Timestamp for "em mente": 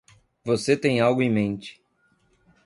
1.21-1.79